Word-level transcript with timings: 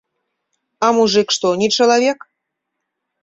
А 0.85 0.89
мужык 0.99 1.27
што, 1.37 1.47
не 1.63 1.67
чалавек? 1.77 2.19